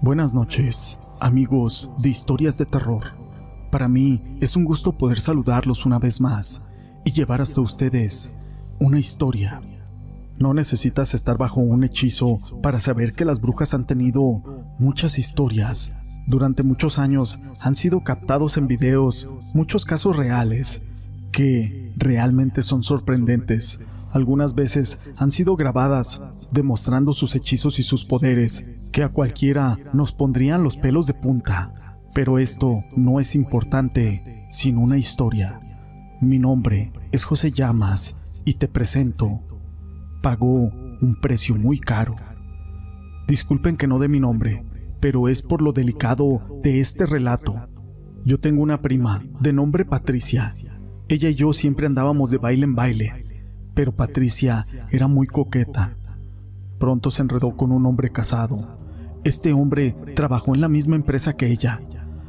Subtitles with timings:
[0.00, 3.02] Buenas noches, amigos de historias de terror.
[3.72, 6.62] Para mí es un gusto poder saludarlos una vez más
[7.04, 8.32] y llevar hasta ustedes
[8.78, 9.60] una historia.
[10.36, 14.44] No necesitas estar bajo un hechizo para saber que las brujas han tenido
[14.78, 15.90] muchas historias.
[16.28, 20.80] Durante muchos años han sido captados en videos muchos casos reales
[21.32, 23.80] que realmente son sorprendentes.
[24.10, 26.20] Algunas veces han sido grabadas
[26.52, 31.98] demostrando sus hechizos y sus poderes que a cualquiera nos pondrían los pelos de punta.
[32.14, 35.60] Pero esto no es importante sin una historia.
[36.20, 39.40] Mi nombre es José Llamas y te presento.
[40.22, 42.16] Pagó un precio muy caro.
[43.28, 44.64] Disculpen que no dé mi nombre,
[45.00, 47.68] pero es por lo delicado de este relato.
[48.24, 50.52] Yo tengo una prima de nombre Patricia.
[51.08, 53.24] Ella y yo siempre andábamos de baile en baile,
[53.74, 55.96] pero Patricia era muy coqueta.
[56.78, 58.78] Pronto se enredó con un hombre casado.
[59.24, 61.80] Este hombre trabajó en la misma empresa que ella,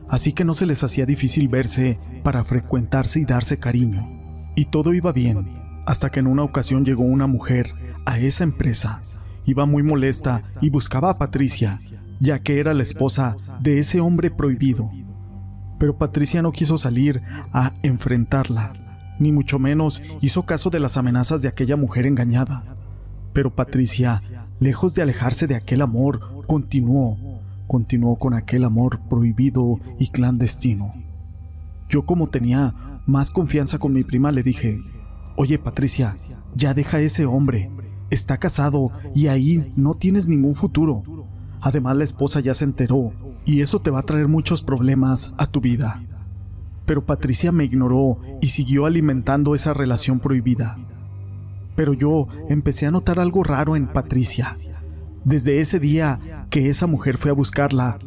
[0.07, 4.07] así que no se les hacía difícil verse para frecuentarse y darse cariño.
[4.55, 7.73] Y todo iba bien, hasta que en una ocasión llegó una mujer
[8.05, 9.01] a esa empresa.
[9.45, 11.79] Iba muy molesta y buscaba a Patricia,
[12.21, 14.89] ya que era la esposa de ese hombre prohibido.
[15.79, 18.73] Pero Patricia no quiso salir a enfrentarla,
[19.17, 22.77] ni mucho menos hizo caso de las amenazas de aquella mujer engañada.
[23.33, 24.21] Pero Patricia,
[24.59, 27.17] lejos de alejarse de aquel amor, continuó,
[27.65, 30.89] continuó con aquel amor prohibido y clandestino.
[31.89, 32.75] Yo como tenía
[33.07, 34.79] más confianza con mi prima le dije,
[35.37, 36.17] Oye Patricia,
[36.53, 37.71] ya deja a ese hombre.
[38.09, 41.03] Está casado y ahí no tienes ningún futuro.
[41.61, 43.13] Además la esposa ya se enteró
[43.49, 46.03] y eso te va a traer muchos problemas a tu vida.
[46.85, 50.77] Pero Patricia me ignoró y siguió alimentando esa relación prohibida.
[51.75, 54.53] Pero yo empecé a notar algo raro en Patricia.
[55.23, 56.19] Desde ese día
[56.51, 57.97] que esa mujer fue a buscarla,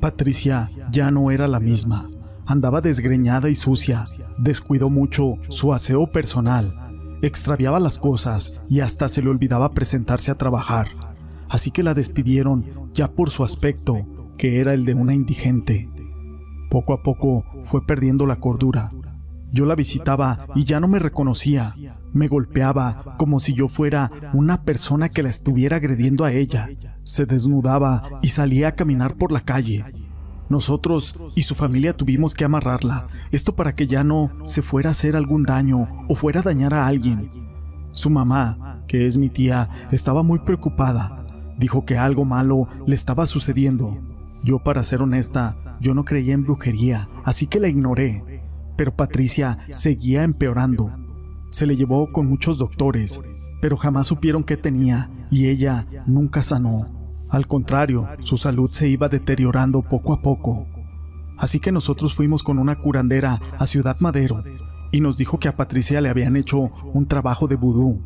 [0.00, 2.06] Patricia ya no era la misma.
[2.46, 4.06] Andaba desgreñada y sucia,
[4.38, 10.38] descuidó mucho su aseo personal, extraviaba las cosas y hasta se le olvidaba presentarse a
[10.38, 10.88] trabajar.
[11.50, 12.64] Así que la despidieron
[12.94, 14.06] ya por su aspecto,
[14.36, 15.88] que era el de una indigente.
[16.70, 18.92] Poco a poco fue perdiendo la cordura.
[19.52, 21.72] Yo la visitaba y ya no me reconocía.
[22.12, 26.68] Me golpeaba como si yo fuera una persona que la estuviera agrediendo a ella.
[27.04, 29.84] Se desnudaba y salía a caminar por la calle.
[30.48, 34.92] Nosotros y su familia tuvimos que amarrarla, esto para que ya no se fuera a
[34.92, 37.30] hacer algún daño o fuera a dañar a alguien.
[37.90, 41.26] Su mamá, que es mi tía, estaba muy preocupada.
[41.58, 43.98] Dijo que algo malo le estaba sucediendo.
[44.46, 48.44] Yo, para ser honesta, yo no creía en brujería, así que la ignoré.
[48.76, 50.92] Pero Patricia seguía empeorando.
[51.48, 53.20] Se le llevó con muchos doctores,
[53.60, 56.86] pero jamás supieron qué tenía y ella nunca sanó.
[57.28, 60.68] Al contrario, su salud se iba deteriorando poco a poco.
[61.36, 64.44] Así que nosotros fuimos con una curandera a Ciudad Madero
[64.92, 68.00] y nos dijo que a Patricia le habían hecho un trabajo de vudú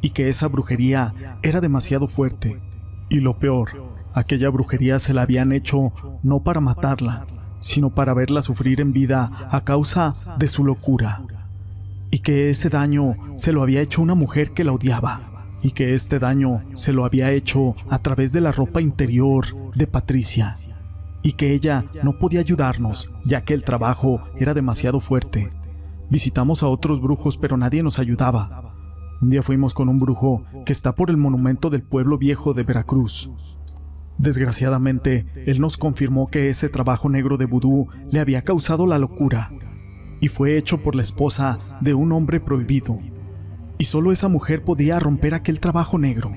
[0.00, 2.60] y que esa brujería era demasiado fuerte.
[3.08, 5.92] Y lo peor, aquella brujería se la habían hecho
[6.22, 7.26] no para matarla,
[7.60, 11.22] sino para verla sufrir en vida a causa de su locura.
[12.10, 15.94] Y que ese daño se lo había hecho una mujer que la odiaba y que
[15.94, 20.54] este daño se lo había hecho a través de la ropa interior de Patricia,
[21.22, 25.50] y que ella no podía ayudarnos ya que el trabajo era demasiado fuerte.
[26.10, 28.74] Visitamos a otros brujos pero nadie nos ayudaba.
[29.22, 32.62] Un día fuimos con un brujo que está por el monumento del pueblo viejo de
[32.62, 33.30] Veracruz.
[34.24, 39.52] Desgraciadamente, él nos confirmó que ese trabajo negro de vudú le había causado la locura
[40.18, 43.00] y fue hecho por la esposa de un hombre prohibido
[43.76, 46.32] y solo esa mujer podía romper aquel trabajo negro.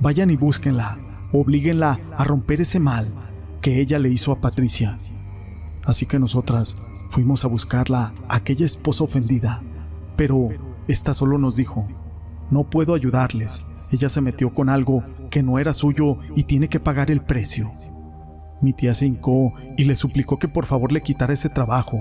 [0.00, 0.98] Vayan y búsquenla,
[1.32, 3.10] oblíguenla a romper ese mal
[3.62, 4.98] que ella le hizo a Patricia.
[5.86, 6.76] Así que nosotras
[7.08, 9.62] fuimos a buscarla, aquella esposa ofendida,
[10.14, 10.50] pero
[10.88, 11.86] esta solo nos dijo,
[12.50, 16.80] no puedo ayudarles, ella se metió con algo que no era suyo y tiene que
[16.80, 17.72] pagar el precio.
[18.60, 22.00] Mi tía se hincó y le suplicó que por favor le quitara ese trabajo,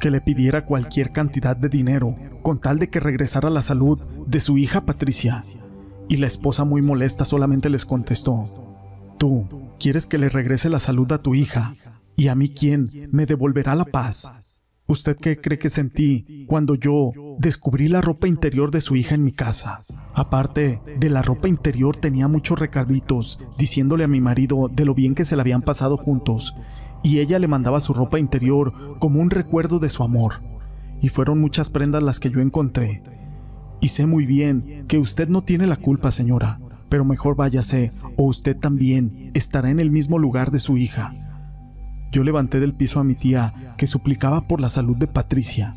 [0.00, 4.40] que le pidiera cualquier cantidad de dinero con tal de que regresara la salud de
[4.40, 5.42] su hija Patricia.
[6.08, 8.44] Y la esposa muy molesta solamente les contestó,
[9.18, 9.48] Tú
[9.78, 11.74] quieres que le regrese la salud a tu hija,
[12.16, 14.60] y a mí quién me devolverá la paz.
[14.86, 19.24] ¿Usted qué cree que sentí cuando yo descubrí la ropa interior de su hija en
[19.24, 19.80] mi casa?
[20.14, 25.14] Aparte de la ropa interior tenía muchos recarditos diciéndole a mi marido de lo bien
[25.14, 26.54] que se la habían pasado juntos
[27.02, 30.42] y ella le mandaba su ropa interior como un recuerdo de su amor.
[31.00, 33.02] Y fueron muchas prendas las que yo encontré.
[33.80, 38.24] Y sé muy bien que usted no tiene la culpa, señora, pero mejor váyase o
[38.24, 41.12] usted también estará en el mismo lugar de su hija.
[42.10, 45.72] Yo levanté del piso a mi tía, que suplicaba por la salud de Patricia,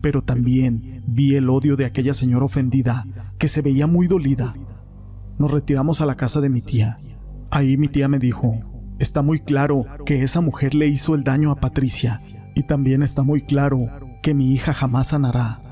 [0.00, 3.06] pero también vi el odio de aquella señora ofendida,
[3.38, 4.54] que se veía muy dolida.
[5.38, 6.98] Nos retiramos a la casa de mi tía.
[7.50, 8.60] Ahí mi tía me dijo,
[8.98, 12.18] está muy claro que esa mujer le hizo el daño a Patricia,
[12.54, 13.86] y también está muy claro
[14.22, 15.62] que mi hija jamás sanará.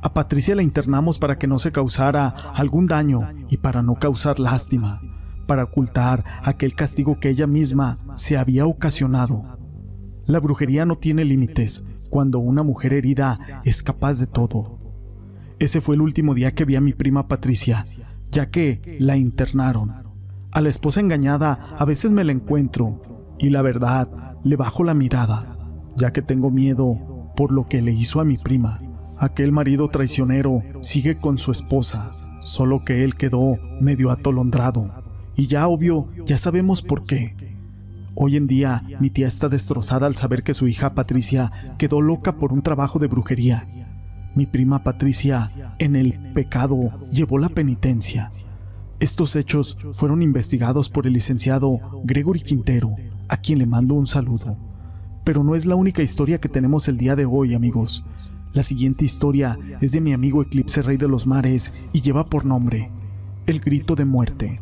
[0.00, 4.38] A Patricia la internamos para que no se causara algún daño y para no causar
[4.38, 5.00] lástima,
[5.48, 9.58] para ocultar aquel castigo que ella misma se había ocasionado.
[10.28, 14.78] La brujería no tiene límites cuando una mujer herida es capaz de todo.
[15.58, 17.86] Ese fue el último día que vi a mi prima Patricia,
[18.30, 19.90] ya que la internaron.
[20.50, 23.00] A la esposa engañada a veces me la encuentro
[23.38, 25.56] y la verdad le bajo la mirada,
[25.96, 28.82] ya que tengo miedo por lo que le hizo a mi prima.
[29.18, 34.92] Aquel marido traicionero sigue con su esposa, solo que él quedó medio atolondrado.
[35.36, 37.47] Y ya obvio, ya sabemos por qué.
[38.20, 42.36] Hoy en día mi tía está destrozada al saber que su hija Patricia quedó loca
[42.36, 43.68] por un trabajo de brujería.
[44.34, 45.48] Mi prima Patricia,
[45.78, 48.32] en el pecado, llevó la penitencia.
[48.98, 52.96] Estos hechos fueron investigados por el licenciado Gregory Quintero,
[53.28, 54.56] a quien le mando un saludo.
[55.22, 58.04] Pero no es la única historia que tenemos el día de hoy, amigos.
[58.52, 62.44] La siguiente historia es de mi amigo Eclipse Rey de los Mares y lleva por
[62.44, 62.90] nombre
[63.46, 64.60] El Grito de Muerte.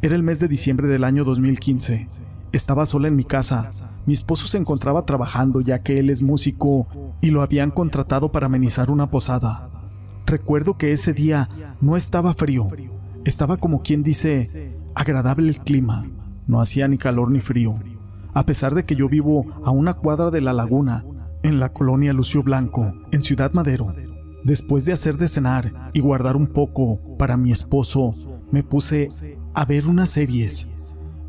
[0.00, 2.06] Era el mes de diciembre del año 2015.
[2.52, 3.72] Estaba sola en mi casa.
[4.06, 6.86] Mi esposo se encontraba trabajando ya que él es músico
[7.20, 9.68] y lo habían contratado para amenizar una posada.
[10.24, 11.48] Recuerdo que ese día
[11.80, 12.68] no estaba frío.
[13.24, 16.06] Estaba como quien dice agradable el clima.
[16.46, 17.74] No hacía ni calor ni frío.
[18.34, 21.04] A pesar de que yo vivo a una cuadra de la laguna
[21.42, 23.92] en la colonia Lucio Blanco, en Ciudad Madero.
[24.44, 28.12] Después de hacer de cenar y guardar un poco para mi esposo,
[28.50, 29.10] me puse
[29.58, 30.68] a ver unas series.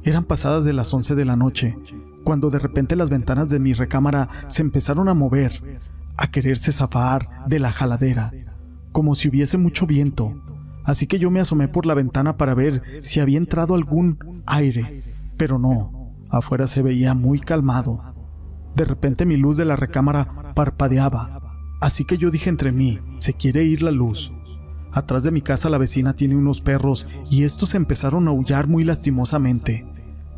[0.03, 1.75] Eran pasadas de las 11 de la noche,
[2.23, 5.79] cuando de repente las ventanas de mi recámara se empezaron a mover,
[6.15, 8.31] a quererse zafar de la jaladera,
[8.91, 10.43] como si hubiese mucho viento.
[10.85, 15.01] Así que yo me asomé por la ventana para ver si había entrado algún aire,
[15.35, 18.13] pero no, afuera se veía muy calmado.
[18.75, 21.35] De repente mi luz de la recámara parpadeaba,
[21.81, 24.31] así que yo dije entre mí, se quiere ir la luz.
[24.91, 28.83] Atrás de mi casa la vecina tiene unos perros y estos empezaron a aullar muy
[28.83, 29.85] lastimosamente.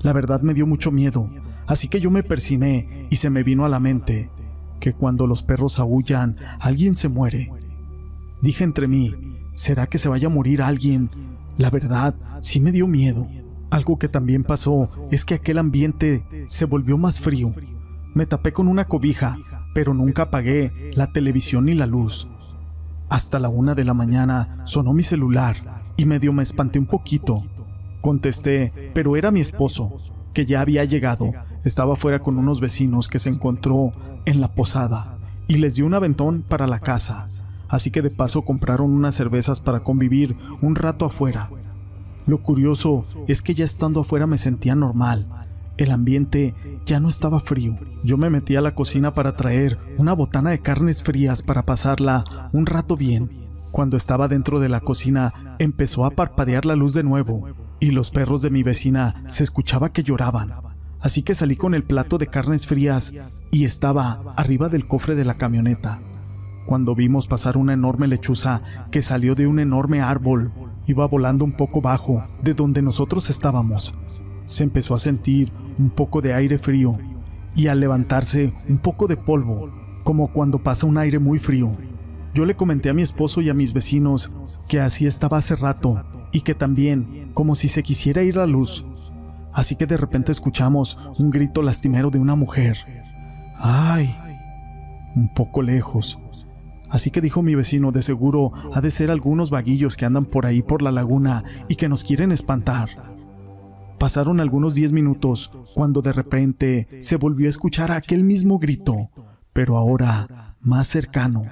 [0.02, 1.30] La verdad me dio mucho miedo,
[1.68, 4.30] así que yo me persiné y se me vino a la mente
[4.80, 7.52] que cuando los perros aullan, alguien se muere.
[8.42, 9.16] Dije entre mí,
[9.56, 11.10] ¿será que se vaya a morir alguien?
[11.58, 13.28] La verdad, sí me dio miedo.
[13.70, 17.54] Algo que también pasó es que aquel ambiente se volvió más frío
[18.14, 19.38] me tapé con una cobija,
[19.74, 22.28] pero nunca apagué la televisión ni la luz.
[23.12, 27.44] Hasta la una de la mañana sonó mi celular y medio me espanté un poquito.
[28.00, 29.92] Contesté, pero era mi esposo,
[30.34, 31.34] que ya había llegado.
[31.66, 33.92] Estaba fuera con unos vecinos que se encontró
[34.24, 35.18] en la posada
[35.50, 37.28] y les dio un aventón para la casa.
[37.68, 41.50] Así que de paso compraron unas cervezas para convivir un rato afuera.
[42.26, 45.28] Lo curioso es que ya estando afuera me sentía normal
[45.78, 46.54] el ambiente
[46.86, 47.78] ya no estaba frío.
[48.04, 52.50] Yo me metí a la cocina para traer una botana de carnes frías para pasarla
[52.52, 53.30] un rato bien.
[53.72, 57.48] Cuando estaba dentro de la cocina empezó a parpadear la luz de nuevo
[57.80, 60.54] y los perros de mi vecina se escuchaba que lloraban.
[61.00, 63.14] Así que salí con el plato de carnes frías
[63.50, 66.02] y estaba arriba del cofre de la camioneta.
[66.68, 70.52] Cuando vimos pasar una enorme lechuza que salió de un enorme árbol,
[70.86, 73.98] iba volando un poco bajo de donde nosotros estábamos
[74.46, 76.98] se empezó a sentir un poco de aire frío
[77.56, 79.72] y al levantarse un poco de polvo,
[80.04, 81.76] como cuando pasa un aire muy frío.
[82.34, 84.32] Yo le comenté a mi esposo y a mis vecinos
[84.68, 88.86] que así estaba hace rato y que también como si se quisiera ir la luz.
[89.54, 92.78] Así que de repente escuchamos un grito lastimero de una mujer.
[93.58, 94.16] ¡Ay!
[95.16, 96.20] Un poco lejos.
[96.90, 100.46] Así que dijo mi vecino, de seguro ha de ser algunos vaguillos que andan por
[100.46, 102.90] ahí por la laguna y que nos quieren espantar.
[104.02, 109.12] Pasaron algunos diez minutos cuando de repente se volvió a escuchar aquel mismo grito,
[109.54, 111.46] pero ahora más cercano.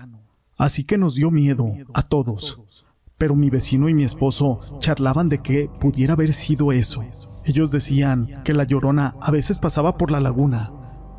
[0.58, 2.60] Así que nos dio miedo a todos.
[3.20, 7.04] Pero mi vecino y mi esposo charlaban de que pudiera haber sido eso.
[7.46, 10.72] Ellos decían que la llorona a veces pasaba por la laguna.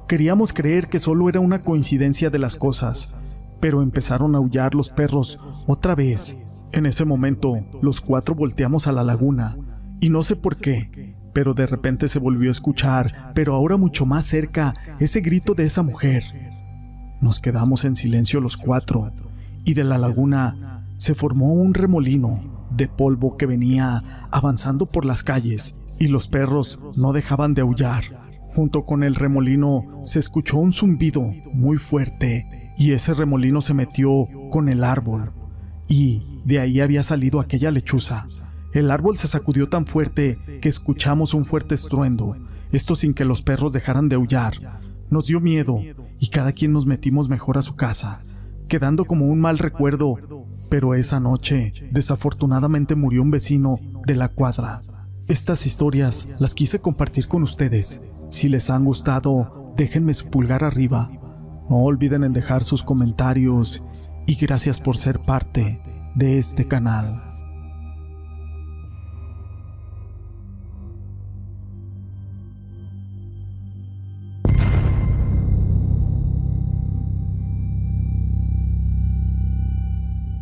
[0.08, 3.14] Queríamos creer que solo era una coincidencia de las cosas,
[3.60, 6.36] pero empezaron a aullar los perros otra vez.
[6.72, 9.56] En ese momento, los cuatro volteamos a la laguna,
[10.00, 14.06] y no sé por qué, pero de repente se volvió a escuchar, pero ahora mucho
[14.06, 16.24] más cerca, ese grito de esa mujer.
[17.20, 19.12] Nos quedamos en silencio los cuatro,
[19.64, 22.58] y de la laguna se formó un remolino.
[22.70, 28.04] de polvo que venía avanzando por las calles y los perros no dejaban de aullar.
[28.54, 31.22] Junto con el remolino se escuchó un zumbido
[31.52, 35.32] muy fuerte y ese remolino se metió con el árbol
[35.88, 38.26] y de ahí había salido aquella lechuza.
[38.72, 42.36] El árbol se sacudió tan fuerte que escuchamos un fuerte estruendo,
[42.70, 44.80] esto sin que los perros dejaran de aullar.
[45.08, 45.80] Nos dio miedo
[46.20, 48.20] y cada quien nos metimos mejor a su casa,
[48.68, 50.16] quedando como un mal recuerdo,
[50.68, 54.82] pero esa noche desafortunadamente murió un vecino de la cuadra.
[55.26, 58.00] Estas historias las quise compartir con ustedes.
[58.28, 61.10] Si les han gustado, déjenme su pulgar arriba.
[61.68, 63.84] No olviden en dejar sus comentarios
[64.26, 65.82] y gracias por ser parte
[66.14, 67.29] de este canal.